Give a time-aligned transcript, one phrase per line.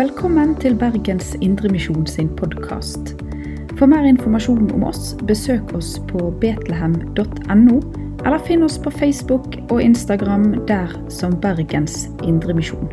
[0.00, 3.10] Velkommen til Bergens Indremisjon sin podkast.
[3.76, 7.76] For mer informasjon om oss, besøk oss på betlehem.no,
[8.24, 12.88] eller finn oss på Facebook og Instagram der som Bergens Indremisjon.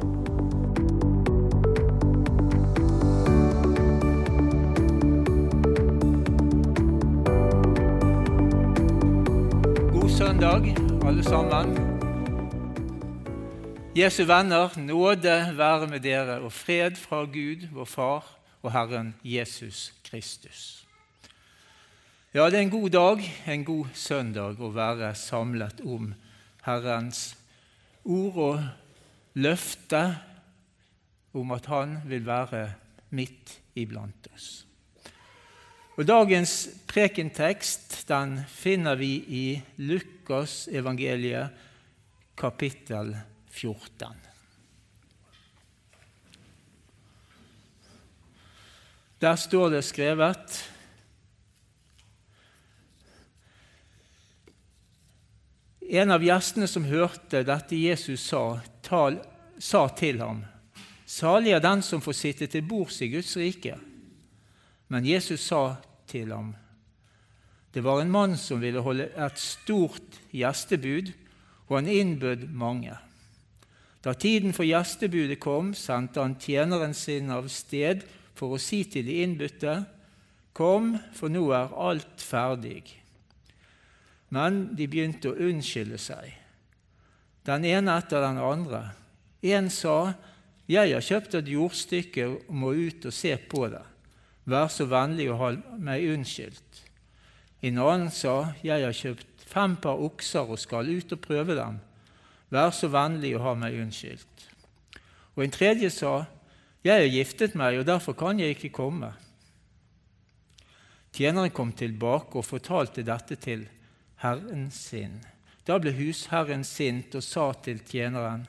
[9.94, 10.76] God søndag,
[11.08, 11.97] alle sammen.
[13.98, 18.26] Jesu venner, nåde være med dere og fred fra Gud, vår Far
[18.62, 20.86] og Herren Jesus Kristus.
[22.34, 26.12] Ja, det er en god dag, en god søndag, å være samlet om
[26.68, 27.32] Herrens
[28.06, 28.68] ord og
[29.34, 30.02] løfte
[31.34, 32.68] om at Han vil være
[33.10, 34.68] midt iblant oss.
[35.98, 36.54] Og Dagens
[36.86, 39.48] prekentekst den finner vi i
[39.82, 41.50] Lukas evangeliet
[42.38, 43.16] kapittel
[43.58, 44.28] 14.
[49.18, 50.60] Der står det skrevet
[55.88, 59.22] En av gjestene som hørte dette Jesus sa, tal,
[59.58, 60.42] sa til ham,
[61.08, 63.78] Salig er den som får sitte til bords i Guds rike.
[64.92, 65.78] Men Jesus sa
[66.12, 66.52] til ham,
[67.72, 71.14] Det var en mann som ville holde et stort gjestebud,
[71.68, 72.98] og han innbød mange.
[74.08, 78.06] Da tiden for gjestebudet kom, sendte han tjeneren sin av sted
[78.38, 79.82] for å si til de innbudte,
[80.56, 82.96] Kom, for nå er alt ferdig.
[84.34, 86.32] Men de begynte å unnskylde seg,
[87.46, 88.82] den ene etter den andre.
[89.44, 90.16] En sa,
[90.68, 93.84] Jeg har kjøpt et jordstykke og må ut og se på det.
[94.48, 96.82] Vær så vennlig å ha meg unnskyldt.
[97.62, 101.78] En annen sa, Jeg har kjøpt fem par okser og skal ut og prøve dem.
[102.54, 104.48] Vær så vennlig å ha meg unnskyldt.
[105.36, 106.26] Og en tredje sa,
[106.84, 109.12] Jeg har giftet meg, og derfor kan jeg ikke komme.
[111.12, 113.66] Tjeneren kom tilbake og fortalte dette til
[114.22, 115.20] herren sin.
[115.68, 118.48] Da ble husherren sint og sa til tjeneren,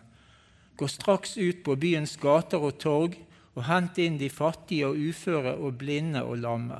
[0.79, 3.17] Gå straks ut på byens gater og torg
[3.57, 6.79] og hent inn de fattige og uføre og blinde og lamme.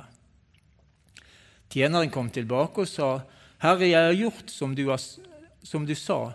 [1.69, 3.09] Tjeneren kom tilbake og sa,
[3.59, 5.03] Herre, jeg har gjort som du, har,
[5.67, 6.31] som du sa,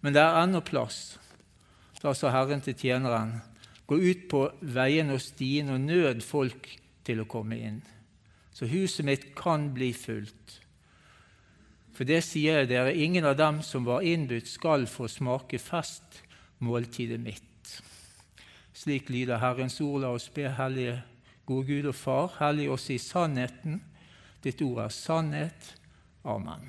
[0.00, 1.18] men det er ennå plass.
[2.02, 3.38] Da sa Herren til tjeneren,
[3.88, 6.66] Gå ut på veien og stien og nød folk
[7.08, 7.78] til å komme inn,
[8.52, 10.58] så huset mitt kan bli fullt.
[11.96, 16.20] For det sier jeg dere, ingen av dem som var innbudt, skal få smake fest
[16.62, 17.72] måltidet mitt.
[18.76, 20.04] Slik lyder Herrens ord.
[20.04, 21.00] La oss be, Hellige,
[21.48, 23.80] gode Gud og Far, hellig oss i sannheten.
[24.44, 25.72] Ditt ord er sannhet.
[26.28, 26.68] Amen.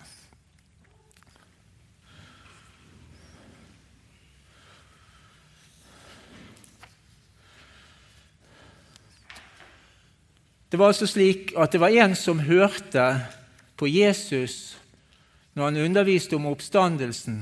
[10.70, 13.06] Det var altså slik at det var en som hørte
[13.80, 14.78] på Jesus
[15.58, 17.42] når han underviste om oppstandelsen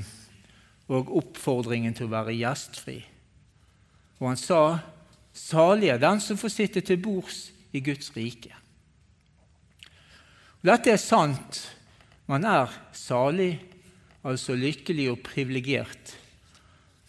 [0.88, 3.02] og oppfordringen til å være gjestfri.
[4.18, 4.78] Og han sa,
[5.34, 8.56] 'Salig er den som får sitte til bords i Guds rike'.
[10.64, 11.76] Dette er sant.
[12.26, 13.60] Man er salig,
[14.24, 16.16] altså lykkelig og privilegert,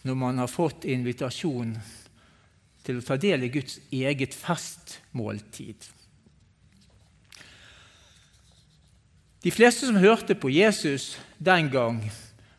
[0.02, 1.74] når man har fått invitasjon
[2.84, 5.99] til å ta del i Guds eget festmåltid.
[9.40, 12.12] De fleste som hørte på Jesus den gang,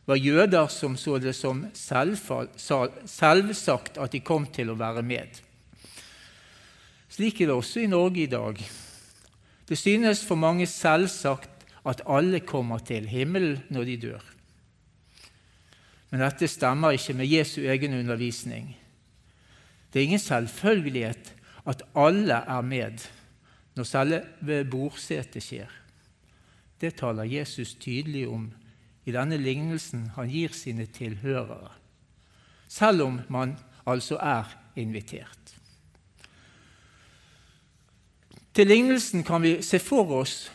[0.05, 5.29] var jøder som så det som selvsagt at de kom til å være med.
[7.11, 8.57] Slik er det også i Norge i dag.
[9.69, 11.49] Det synes for mange selvsagt
[11.87, 14.23] at alle kommer til himmelen når de dør.
[16.11, 18.77] Men dette stemmer ikke med Jesu egen undervisning.
[19.93, 21.33] Det er ingen selvfølgelighet
[21.67, 22.99] at alle er med
[23.77, 25.80] når selve bordsetet skjer.
[26.81, 28.49] Det taler Jesus tydelig om
[29.05, 31.71] i denne lignelsen han gir sine tilhørere,
[32.69, 33.55] selv om man
[33.85, 34.49] altså er
[34.79, 35.55] invitert.
[38.53, 40.49] Til lignelsen kan vi se for oss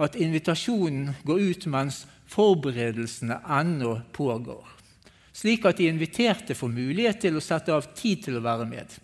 [0.00, 4.66] at invitasjonen går ut mens forberedelsene ennå pågår,
[5.36, 8.94] slik at de inviterte får mulighet til å sette av tid til å være med.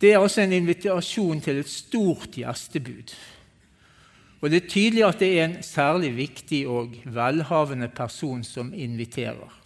[0.00, 3.14] Det er altså en invitasjon til et stort gjestebud.
[4.40, 9.62] Og Det er tydelig at det er en særlig viktig og velhavende person som inviterer.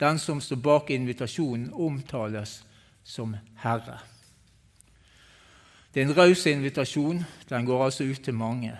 [0.00, 2.62] Den som står bak invitasjonen, omtales
[3.04, 4.00] som Herre.
[5.92, 7.20] Det er en raus invitasjon.
[7.48, 8.72] Den går altså ut til mange.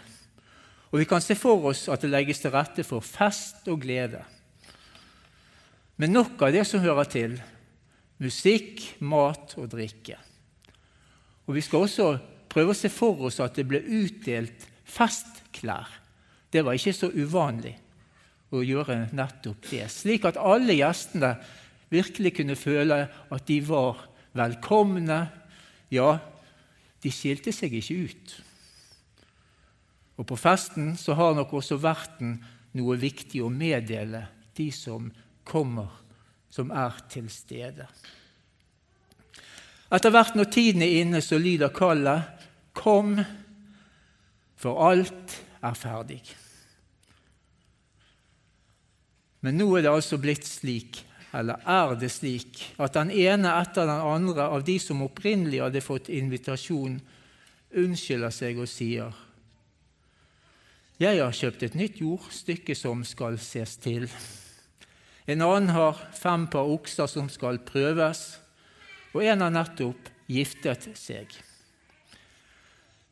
[0.91, 4.25] Og Vi kan se for oss at det legges til rette for fest og glede.
[5.97, 7.43] Men nok av det som hører til.
[8.23, 10.17] musikk, mat og drikke.
[11.47, 12.19] Og Vi skal også
[12.49, 15.89] prøve å se for oss at det ble utdelt festklær.
[16.53, 17.75] Det var ikke så uvanlig
[18.53, 21.35] å gjøre nettopp det, slik at alle gjestene
[21.93, 24.05] virkelig kunne føle at de var
[24.37, 25.21] velkomne.
[25.93, 26.17] Ja,
[27.03, 28.35] de skilte seg ikke ut.
[30.21, 32.37] Og På festen så har nok også verten
[32.77, 35.09] noe viktig å meddele de som
[35.49, 35.89] kommer,
[36.53, 37.89] som er til stede.
[39.93, 42.23] Etter hvert når tiden er inne, så lyder kallet
[42.73, 43.21] 'Kom,
[44.63, 46.35] for alt er ferdig'.
[49.43, 51.01] Men nå er det altså blitt slik,
[51.35, 55.83] eller er det slik, at den ene etter den andre av de som opprinnelig hadde
[55.83, 57.01] fått invitasjon,
[57.75, 59.13] unnskylder seg og sier:"
[61.01, 64.07] Jeg har kjøpt et nytt jordstykke som skal ses til.
[65.27, 68.39] En annen har fem par okser som skal prøves,
[69.13, 71.27] og en har nettopp giftet seg.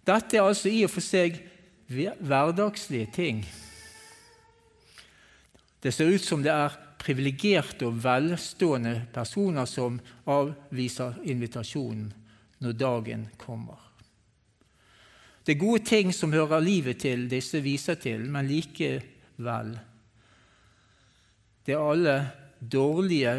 [0.06, 1.38] Dette er altså i og for seg
[1.90, 3.42] hverdagslige ting.
[5.80, 9.96] Det ser ut som det er privilegerte og velstående personer som
[10.28, 12.10] avviser invitasjonen
[12.60, 13.78] når dagen kommer.
[15.44, 19.72] Det er gode ting som hører livet til, disse viser til, men likevel
[21.66, 22.14] det er alle
[22.60, 23.32] dårlige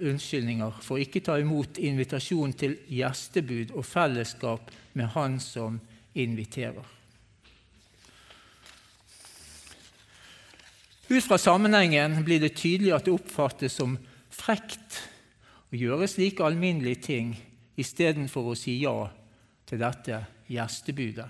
[0.00, 5.80] unnskyldninger for ikke ta imot invitasjon til gjestebud og fellesskap med Han som
[6.14, 6.84] inviterer.
[11.10, 13.96] Ut fra sammenhengen blir det tydelig at det oppfattes som
[14.30, 15.00] frekt
[15.72, 17.32] å gjøre slike alminnelige ting
[17.80, 18.94] istedenfor å si ja
[19.66, 20.20] til dette
[20.50, 21.26] gjestebudet.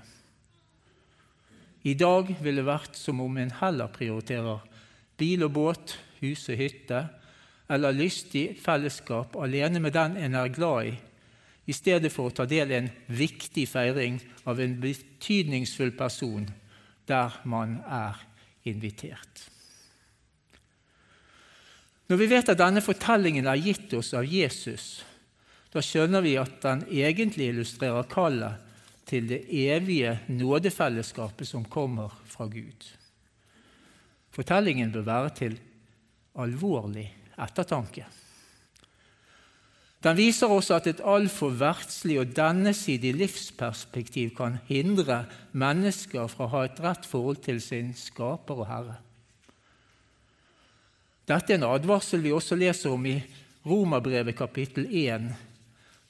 [1.89, 4.61] I dag ville det vært som om en heller prioriterer
[5.21, 7.07] bil og båt hus og hytte,
[7.71, 10.95] eller lystig fellesskap alene med den en er glad i,
[11.71, 14.19] i stedet for å ta del i en viktig feiring
[14.51, 16.49] av en betydningsfull person
[17.07, 18.19] der man er
[18.67, 19.47] invitert.
[22.11, 25.05] Når vi vet at denne fortellingen er gitt oss av Jesus,
[25.71, 28.67] da skjønner vi at den egentlig illustrerer kallet
[29.07, 32.83] til det evige nådefellesskapet som kommer fra Gud.
[34.35, 35.57] Fortellingen bør være til
[36.39, 37.07] alvorlig
[37.43, 38.07] ettertanke.
[40.01, 46.53] Den viser også at et altfor verdslig og dennesidig livsperspektiv kan hindre mennesker fra å
[46.55, 48.97] ha et rett forhold til sin skaper og herre.
[51.29, 53.19] Dette er en advarsel vi også leser om i
[53.69, 55.29] Romerbrevet kapittel 1,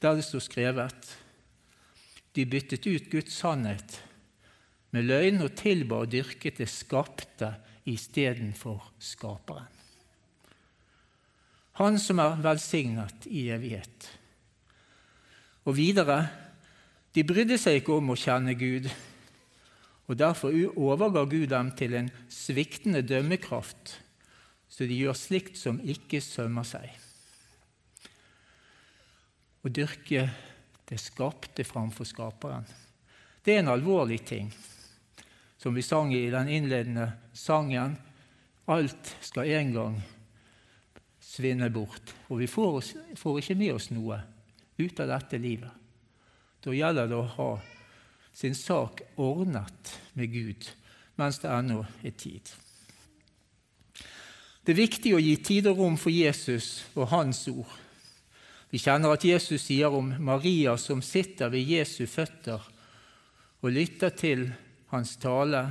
[0.01, 1.11] der det står skrevet
[2.33, 3.99] De byttet ut Guds sannhet
[4.95, 7.53] med løgn og tilba og dyrket det skapte
[7.91, 9.80] istedenfor Skaperen.
[11.81, 14.09] Han som er velsignet i evighet.
[15.65, 16.27] Og videre
[17.17, 18.85] de brydde seg ikke om å kjenne Gud,
[20.11, 23.95] og derfor overga Gud dem til en sviktende dømmekraft,
[24.69, 26.93] så de gjør slikt som ikke sømmer seg.
[29.65, 30.29] Å dyrke
[30.91, 32.69] det skapte framfor Skaperen.
[33.41, 34.53] Det er en alvorlig ting.
[35.57, 37.97] Som vi sang i den innledende sangen
[38.71, 39.97] Alt skal en gang
[41.41, 42.15] svinner bort.
[42.29, 42.81] Og vi får,
[43.17, 44.21] får ikke med oss noe
[44.81, 45.73] ut av dette livet.
[46.61, 47.53] Da gjelder det å ha
[48.37, 50.69] sin sak ordnet med Gud
[51.21, 52.49] mens det ennå er tid.
[54.65, 57.69] Det er viktig å gi tid og rom for Jesus og hans ord.
[58.71, 62.61] Vi kjenner at Jesus sier om Maria som sitter ved Jesu føtter
[63.61, 64.47] og lytter til
[64.93, 65.65] hans tale.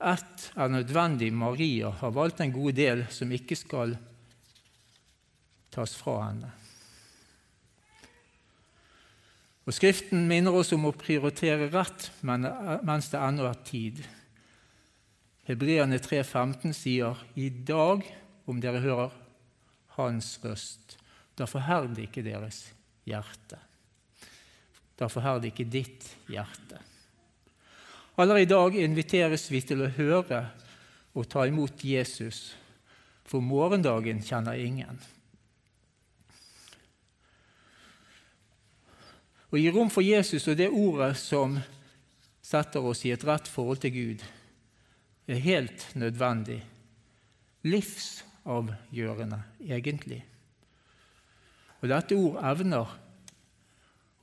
[0.00, 3.94] Ett er nødvendig Maria har valgt en god del som ikke skal
[5.74, 6.52] tas fra henne.
[9.64, 14.02] Og Skriften minner oss om å prioritere rett mens det ennå er tid.
[15.48, 18.04] Hebreerne 3,15 sier, 'I dag,
[18.46, 19.12] om dere hører
[19.96, 20.98] Hans røst,
[21.36, 22.72] da forherder ikke deres
[23.08, 23.60] hjerte.'
[24.94, 26.78] Da forherder ikke ditt hjerte.
[28.16, 30.44] Allerede i dag inviteres vi til å høre
[31.14, 32.54] og ta imot Jesus,
[33.24, 35.00] for morgendagen kjenner ingen.
[39.54, 41.52] Å gi rom for Jesus og det ordet som
[42.42, 44.22] setter oss i et rett forhold til Gud,
[45.30, 46.56] er helt nødvendig.
[47.62, 50.24] Livsavgjørende, egentlig.
[51.78, 52.96] Og dette ord evner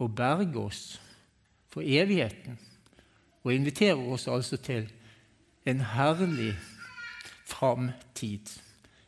[0.03, 0.81] å berge oss
[1.71, 2.57] for evigheten
[3.45, 4.89] og inviterer oss altså til
[5.63, 6.57] en herlig
[7.47, 8.51] framtid.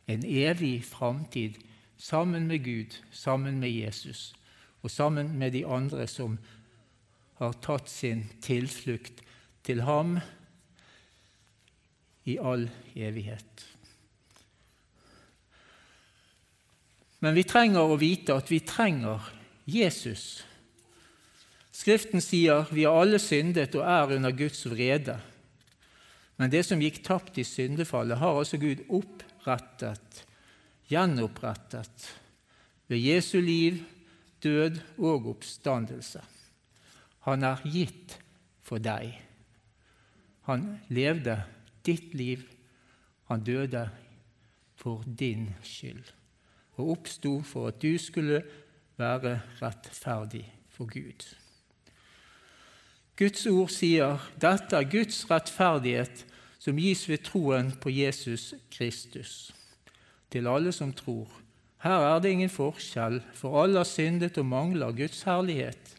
[0.08, 1.60] En evig framtid
[2.00, 4.32] sammen med Gud, sammen med Jesus
[4.84, 6.36] og sammen med de andre som
[7.40, 9.24] har tatt sin tilflukt
[9.64, 10.18] til ham
[12.28, 13.64] i all evighet.
[17.24, 19.24] Men vi trenger å vite at vi trenger
[19.64, 20.44] Jesus.
[21.72, 25.16] Skriften sier vi har alle syndet og er under Guds vrede.
[26.36, 30.24] Men det som gikk tapt i syndefallet, har altså Gud opprettet,
[30.90, 32.10] gjenopprettet,
[32.92, 33.80] ved Jesu liv,
[34.44, 36.20] død og oppstandelse.
[37.24, 38.18] Han er gitt
[38.64, 39.14] for deg.
[40.48, 41.38] Han levde
[41.86, 42.44] ditt liv.
[43.32, 43.88] Han døde
[44.76, 46.12] for din skyld
[46.76, 48.42] og oppsto for at du skulle
[48.98, 51.26] være rettferdig for Gud.
[53.16, 56.24] Guds ord sier dette er Guds rettferdighet
[56.58, 59.52] som gis ved troen på Jesus Kristus.
[60.30, 61.30] Til alle som tror.
[61.84, 65.90] Her er det ingen forskjell, for alle har syndet og mangler Guds herlighet.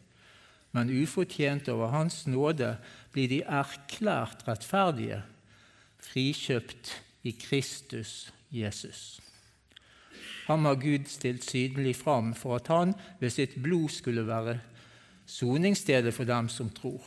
[0.74, 2.72] Men ufortjent over Hans nåde
[3.14, 5.20] blir de erklært rettferdige,
[6.02, 6.90] frikjøpt
[7.22, 9.20] i Kristus Jesus.
[10.46, 14.58] Ham har Gud stilt synlig fram for at han ved sitt blod skulle være
[15.26, 17.02] soningsstedet for dem som tror.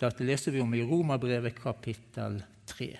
[0.00, 2.94] Dette leser vi om i Romerbrevet kapittel 3.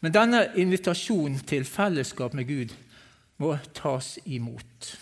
[0.00, 2.74] Men denne invitasjonen til fellesskap med Gud
[3.42, 4.92] må tas imot.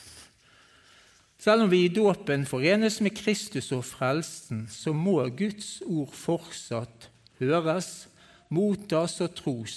[1.38, 7.10] Selv om vi i dåpen forenes med Kristus og frelsen, så må Guds ord fortsatt
[7.38, 8.08] høres,
[8.48, 9.76] mottas og tros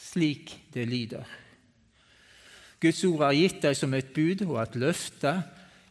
[0.00, 1.26] slik det lyder.
[2.80, 5.34] Guds ord er gitt deg som et bud og et løfte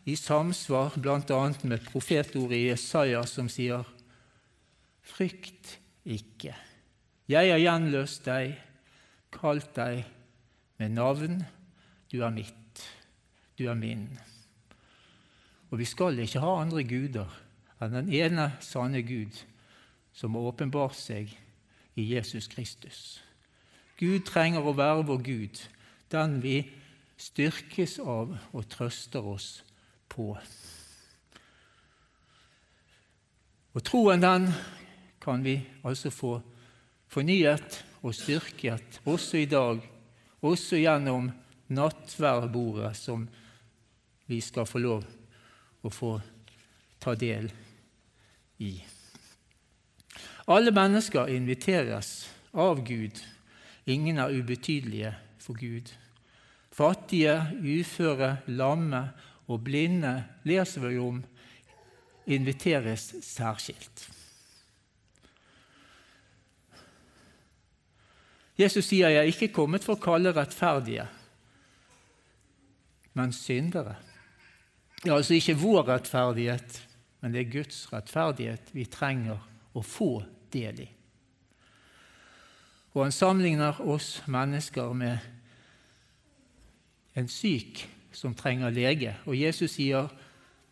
[0.09, 1.41] i samsvar bl.a.
[1.69, 3.85] med profetordet i Jesaja som sier:"
[5.09, 6.55] Frykt ikke,
[7.29, 8.57] jeg har gjenløst deg,
[9.33, 10.03] kalt deg
[10.79, 11.43] med navn,
[12.11, 12.83] du er mitt,
[13.57, 14.07] du er min.
[15.69, 17.39] Og vi skal ikke ha andre guder
[17.79, 19.35] enn den ene sanne Gud,
[20.13, 21.31] som har åpenbart seg
[21.99, 23.19] i Jesus Kristus.
[23.99, 25.61] Gud trenger å være vår Gud,
[26.11, 26.57] den vi
[27.19, 29.49] styrkes av og trøster oss
[30.09, 30.31] på.
[33.75, 34.47] Og troen den
[35.21, 36.37] kan vi altså få
[37.11, 39.81] fornyet og styrket også i dag,
[40.41, 41.29] også gjennom
[41.69, 43.25] nattverdbordet som
[44.29, 45.05] vi skal få lov
[45.83, 46.13] å få
[47.01, 47.49] ta del
[48.63, 48.73] i.
[50.49, 53.19] Alle mennesker inviteres av Gud.
[53.89, 55.91] Ingen er ubetydelige for Gud.
[56.73, 59.09] Fattige, uføre, lamme
[59.49, 60.13] og blinde
[60.47, 61.21] leser vi om
[62.29, 64.18] inviteres særskilt.
[68.59, 71.07] Jesus sier, 'Jeg er ikke kommet for å kalle rettferdige,
[73.13, 73.95] men syndere'.
[75.03, 76.87] Det er altså ikke vår rettferdighet,
[77.21, 79.39] men det er Guds rettferdighet vi trenger
[79.73, 80.23] å få
[80.53, 80.89] del i.
[82.93, 85.17] Og han sammenligner oss mennesker med
[87.15, 89.15] en syk som trenger lege.
[89.25, 90.09] Og Jesus sier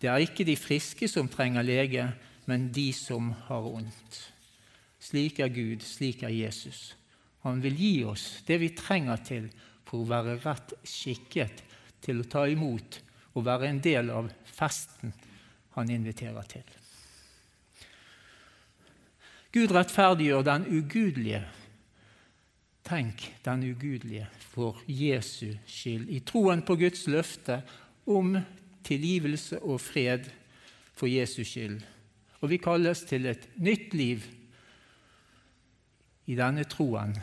[0.01, 2.11] det er ikke de friske som trenger lege,
[2.45, 4.33] men de som har vondt.
[4.99, 6.97] Slik er Gud, slik er Jesus.
[7.45, 9.49] Han vil gi oss det vi trenger til
[9.87, 11.63] for å være rett skikket
[12.03, 12.99] til å ta imot
[13.37, 15.13] og være en del av festen
[15.77, 16.65] han inviterer til.
[19.53, 21.43] Gud rettferdiggjør den ugudelige.
[22.87, 27.61] Tenk den ugudelige for Jesu skyld, i troen på Guds løfte
[28.07, 28.35] om
[28.87, 30.29] tilgivelse og fred
[30.97, 31.81] for Jesu skyld.
[32.41, 34.25] Og vi kalles til et nytt liv
[36.27, 37.15] i denne troen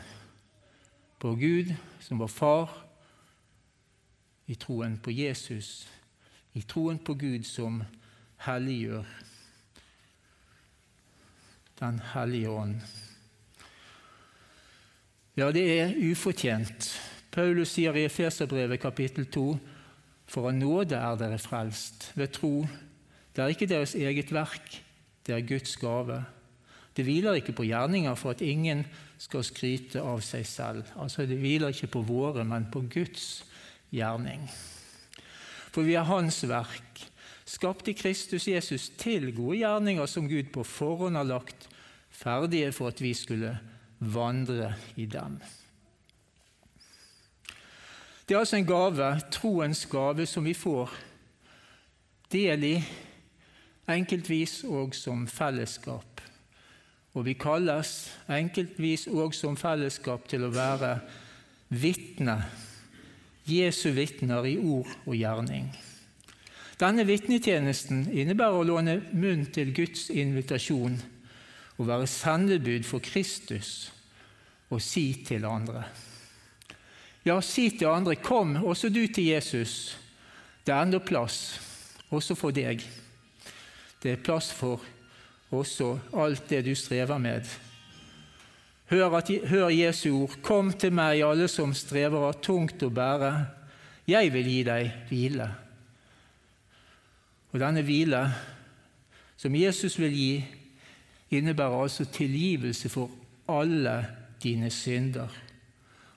[1.21, 1.71] på Gud
[2.01, 2.73] som vår far,
[4.45, 5.87] i troen på Jesus,
[6.53, 7.81] i troen på Gud som
[8.45, 9.05] helliggjør
[11.75, 12.77] Den hellige ånd.
[15.35, 16.93] Ja, det er ufortjent.
[17.35, 19.57] Paulus sier i Efeserbrevet kapittel 2.:
[20.25, 22.63] For av nåde er dere frelst, ved tro.
[23.35, 24.79] Det er ikke deres eget verk,
[25.27, 26.23] det er Guds gave.
[26.95, 28.85] Det hviler ikke på gjerninger for at ingen
[29.19, 30.85] skal skryte av seg selv.
[30.95, 33.43] Altså, Det hviler ikke på våre, men på Guds
[33.91, 34.47] gjerning.
[35.71, 37.03] For vi er Hans verk,
[37.45, 41.67] skapt i Kristus Jesus til gode gjerninger som Gud på forhånd har lagt
[42.09, 43.57] ferdige for at vi skulle
[43.99, 45.39] vandre i dem.
[48.25, 50.95] Det er altså en gave, troens gave, som vi får
[52.31, 52.75] del i,
[53.87, 56.14] enkeltvis og som fellesskap.
[57.15, 60.97] Og vi kalles enkeltvis og som fellesskap til å være
[61.71, 62.41] vitne
[63.45, 65.67] Jesu vitner i ord og gjerning.
[66.81, 70.97] Denne vitnetjenesten innebærer å låne munn til Guds invitasjon,
[71.77, 73.91] å være sendebud for Kristus
[74.73, 75.85] og si til andre.
[77.25, 79.95] Ja, si til andre 'Kom, også du til Jesus'.
[80.65, 81.59] Det er enda plass,
[82.09, 82.81] også for deg.
[84.03, 84.81] Det er plass for
[85.51, 87.45] også alt det du strever med.
[88.89, 90.37] Hør, at, hør Jesu ord.
[90.41, 93.31] Kom til meg, alle som strever av tungt å bære.
[94.07, 95.47] Jeg vil gi deg hvile.
[97.53, 98.21] Og denne hvile
[99.37, 100.35] som Jesus vil gi,
[101.35, 103.09] innebærer altså tilgivelse for
[103.49, 103.95] alle
[104.43, 105.33] dine synder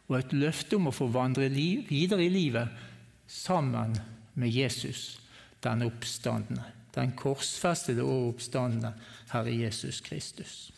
[0.09, 2.85] og et løfte om å få vandre videre i livet
[3.29, 3.93] sammen
[4.41, 5.19] med Jesus,
[5.65, 6.65] den oppstandende,
[6.99, 8.93] den korsfestede og oppstandende
[9.33, 10.73] Herre Jesus Kristus.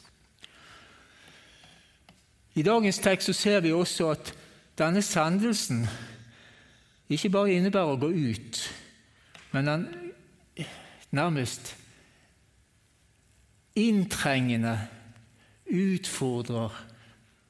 [2.55, 4.33] I dagens tekst så ser vi også at
[4.79, 5.87] denne sendelsen
[7.11, 8.61] ikke bare innebærer å gå ut,
[9.53, 9.87] men den
[11.11, 11.75] nærmest
[13.79, 14.77] inntrengende
[15.71, 16.75] utfordrer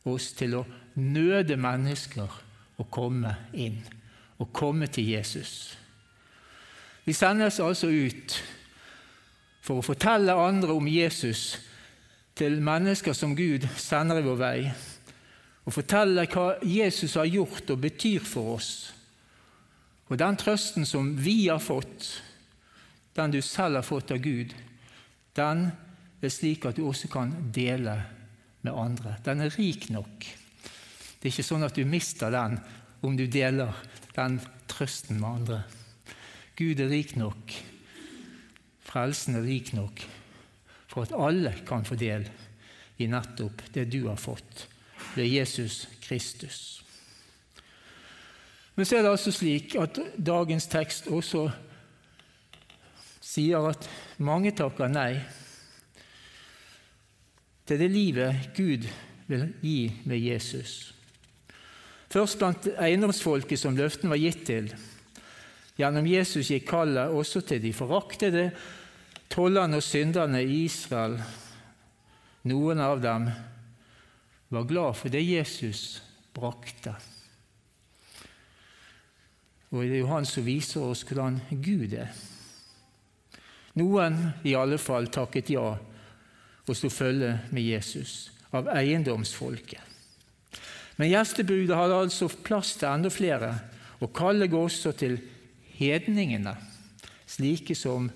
[0.09, 0.65] oss til å
[1.01, 2.41] nøde mennesker
[2.81, 3.81] å komme inn,
[4.41, 5.77] å komme til Jesus.
[7.05, 8.37] Vi sendes altså ut
[9.61, 11.59] for å fortelle andre om Jesus
[12.37, 14.71] til mennesker som Gud sender i vår vei,
[15.67, 18.71] og fortelle hva Jesus har gjort og betyr for oss.
[20.09, 22.09] Og den trøsten som vi har fått,
[23.15, 24.55] den du selv har fått av Gud,
[25.37, 25.69] den
[26.21, 27.95] er slik at du også kan dele
[28.65, 29.17] med andre.
[29.25, 30.27] Den er rik nok.
[31.21, 32.59] Det er ikke sånn at du mister den
[33.05, 33.77] om du deler
[34.17, 34.41] den
[34.71, 35.61] trøsten med andre.
[36.57, 37.55] Gud er rik nok,
[38.91, 40.03] frelsen er rik nok,
[40.91, 42.27] for at alle kan få del
[43.01, 44.67] i nettopp det du har fått
[45.15, 46.83] ved Jesus Kristus.
[48.75, 51.49] Men så er det altså slik at dagens tekst også
[53.21, 53.87] sier at
[54.19, 55.13] mange takker nei
[57.69, 58.87] til det livet Gud
[59.31, 60.95] vil gi med Jesus.
[62.11, 64.73] Først blant eiendomsfolket som løften var gitt til.
[65.79, 68.49] Gjennom Jesus gikk kallet også til de foraktede
[69.31, 71.19] tollerne og synderne i Israel.
[72.51, 73.29] Noen av dem
[74.51, 76.01] var glad for det Jesus
[76.35, 76.95] brakte.
[79.71, 82.11] Og det er jo han som viser oss hvordan Gud er.
[83.79, 85.69] Noen i alle fall takket ja
[86.71, 89.81] og slo følge med Jesus, av eiendomsfolket.
[90.99, 93.55] Men gjestebudet hadde altså plass til enda flere,
[94.03, 95.17] og kallet går også til
[95.79, 96.53] hedningene,
[97.31, 98.11] slike som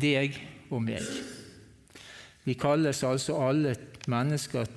[0.00, 0.36] deg
[0.70, 1.04] og meg.
[2.46, 3.74] Vi kalles altså alle
[4.06, 4.68] mennesker,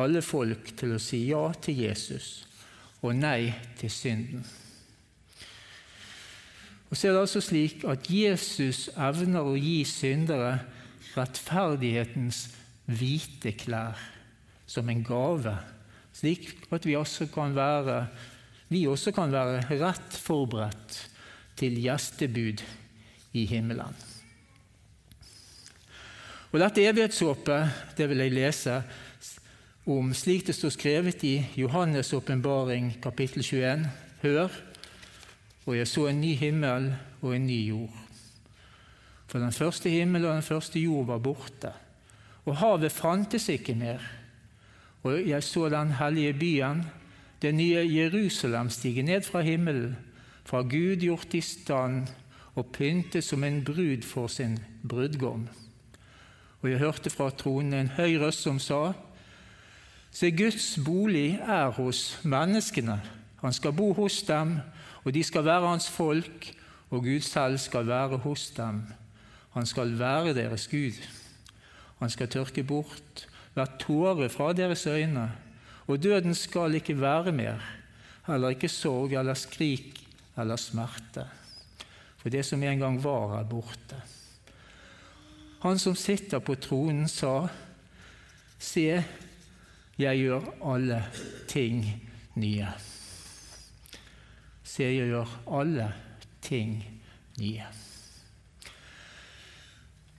[0.00, 2.30] alle folk, til å si ja til Jesus
[3.00, 4.44] og nei til synden.
[6.90, 10.56] Og så er det altså slik at Jesus evner å gi syndere
[11.14, 12.46] rettferdighetens
[12.90, 14.00] hvite klær
[14.70, 15.54] som en gave
[16.20, 18.04] slik at vi også kan være,
[18.88, 20.98] også kan være rett forberedt
[21.60, 22.62] til gjestebud
[23.32, 24.09] i himmelen.
[26.50, 28.80] Og Dette evighetshåpet det vil jeg lese
[29.86, 33.84] om slik det står skrevet i Johannes' åpenbaring kapittel 21.
[34.24, 34.56] Hør,
[35.66, 36.88] og jeg så en ny himmel
[37.22, 37.94] og en ny jord.
[39.30, 41.70] For den første himmel og den første jord var borte,
[42.44, 44.02] og havet fantes ikke mer.
[45.06, 46.84] Og jeg så den hellige byen,
[47.42, 49.96] det nye Jerusalem, stige ned fra himmelen,
[50.44, 52.10] fra Gud gjort i stand
[52.58, 55.46] og pyntet som en brud for sin brudgom.
[56.62, 58.92] Og jeg hørte fra tronen en høy røst som sa:"
[60.10, 63.00] Se, Guds bolig er hos menneskene.
[63.40, 64.58] Han skal bo hos dem,
[65.04, 66.50] og de skal være hans folk,
[66.90, 68.82] og Gud selv skal være hos dem.
[69.54, 70.98] Han skal være deres Gud.
[71.98, 75.30] Han skal tørke bort hver tåre fra deres øyne,
[75.86, 77.58] og døden skal ikke være mer,
[78.26, 80.06] heller ikke sorg eller skrik
[80.38, 81.26] eller smerte.
[82.18, 84.02] For det som en gang var, er borte.
[85.60, 87.48] Han som sitter på tronen, sa,
[88.60, 89.02] Se,
[89.96, 90.98] jeg gjør alle
[91.48, 91.84] ting
[92.36, 92.68] nye.
[94.64, 95.86] Se, jeg gjør alle
[96.44, 96.74] ting
[97.40, 97.68] nye.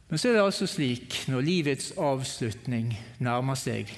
[0.10, 3.94] Men så er det altså slik, når livets avslutning nærmer seg,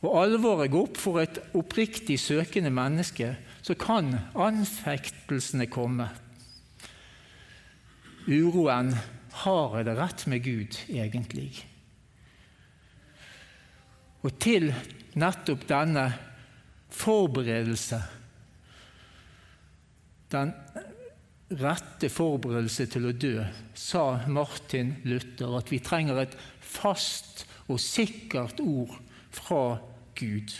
[0.00, 6.08] og alvoret går opp for et oppriktig søkende menneske, så kan anfektelsene komme.
[8.26, 8.92] Uroen
[9.44, 11.50] har jeg det rett med Gud, egentlig?
[14.24, 14.70] Og til
[15.16, 16.06] nettopp denne
[16.96, 18.00] forberedelse
[20.32, 20.52] den
[21.60, 23.34] rette forberedelse til å dø,
[23.78, 28.96] sa Martin Luther at vi trenger et fast og sikkert ord
[29.34, 29.78] fra
[30.18, 30.54] Gud.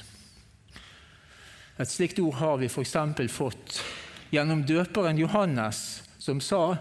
[1.77, 2.95] Et slikt ord har vi f.eks.
[3.35, 3.81] fått
[4.31, 6.77] gjennom døperen Johannes, som sa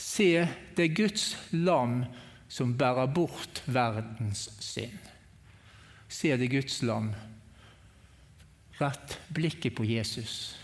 [0.00, 2.04] Se, det er Guds lam
[2.50, 4.96] som bærer bort verdens synd.
[6.08, 7.12] Se, det er Guds lam.
[8.80, 10.56] Rett blikket på Jesus.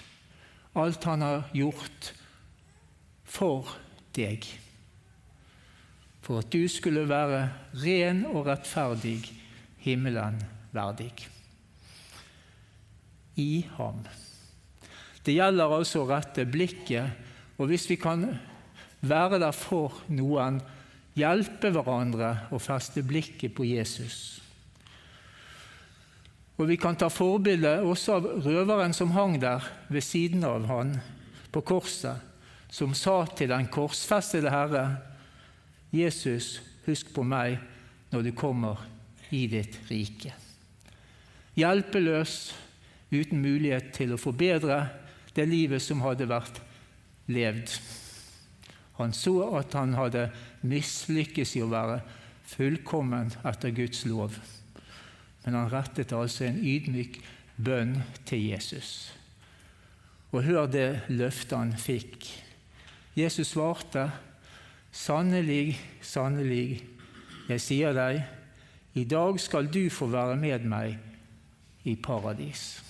[0.76, 2.12] Alt han har gjort
[3.28, 3.68] for
[4.16, 4.48] deg.
[6.24, 7.44] For at du skulle være
[7.84, 9.20] ren og rettferdig,
[9.84, 10.40] himmelen
[10.74, 11.12] verdig.
[13.36, 14.00] I ham.
[15.22, 17.24] Det gjelder altså å rette blikket,
[17.60, 18.24] og hvis vi kan
[19.08, 20.60] være der for noen,
[21.16, 24.42] hjelpe hverandre og feste blikket på Jesus.
[26.56, 30.94] Og Vi kan ta forbilde også av røveren som hang der ved siden av han
[31.52, 32.16] på korset,
[32.72, 34.86] som sa til den korsfestede Herre,
[35.92, 37.58] Jesus, husk på meg
[38.12, 38.80] når du kommer
[39.30, 40.32] i ditt rike.
[41.56, 42.54] Hjelpeløs,
[43.12, 44.80] uten mulighet til å forbedre
[45.36, 46.60] det livet som hadde vært
[47.32, 47.70] levd.
[48.96, 50.30] Han så at han hadde
[50.64, 52.00] mislykkes i å være
[52.48, 54.38] fullkommen etter Guds lov.
[55.44, 57.20] Men han rettet altså en ydmyk
[57.56, 59.12] bønn til Jesus.
[60.32, 62.28] Og hør det løftet han fikk.
[63.16, 64.10] Jesus svarte,
[64.92, 66.80] 'Sannelig, sannelig,
[67.48, 68.22] jeg sier deg,
[68.96, 70.96] i dag skal du få være med meg
[71.84, 72.82] i paradis.'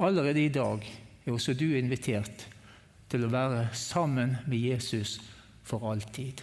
[0.00, 0.82] Allerede i dag
[1.26, 2.48] er også du invitert
[3.10, 5.18] til å være sammen med Jesus
[5.66, 6.40] for alltid.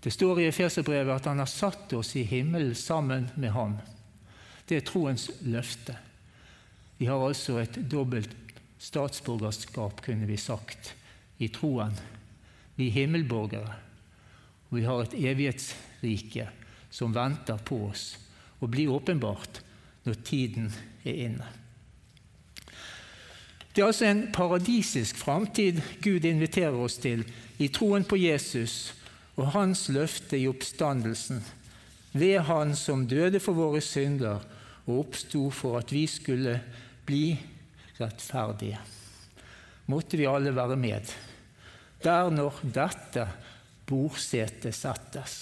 [0.00, 3.76] Det står i Efeserbrevet at han har satt oss i himmelen sammen med ham.
[4.64, 5.96] Det er troens løfte.
[6.96, 8.32] Vi har altså et dobbelt
[8.80, 10.94] statsborgerskap, kunne vi sagt,
[11.38, 11.96] i troen.
[12.76, 13.76] Vi er himmelborgere,
[14.70, 16.48] og vi har et evighetsrike
[16.90, 18.14] som venter på oss
[18.60, 19.60] og blir åpenbart
[20.06, 20.70] når tiden
[21.04, 21.48] er inne.
[23.70, 27.22] Det er altså en paradisisk framtid Gud inviterer oss til
[27.62, 28.94] i troen på Jesus
[29.38, 31.44] og hans løfte i oppstandelsen,
[32.12, 34.42] ved Han som døde for våre synder
[34.86, 36.56] og oppsto for at vi skulle
[37.06, 37.38] bli
[38.00, 38.80] rettferdige.
[39.86, 41.14] Måtte vi alle være med,
[42.02, 43.28] der når dette
[43.86, 45.38] bordsetet settes.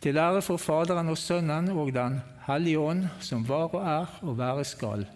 [0.00, 4.36] Til ære for Faderen og Sønnen og Den hellige ånd, som var og er og
[4.38, 5.06] være skal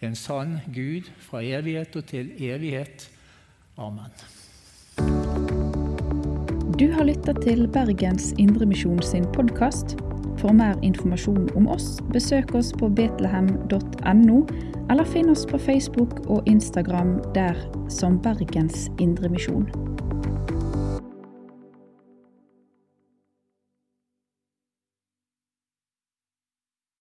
[0.00, 3.10] en sann Gud fra evighet og til evighet.
[3.76, 4.12] Amen.
[6.76, 9.96] Du har lytta til Bergens Indremisjon sin podkast.
[10.36, 14.42] For mer informasjon om oss, besøk oss på betlehem.no,
[14.90, 17.56] eller finn oss på Facebook og Instagram der
[17.88, 19.64] som Bergens Indremisjon.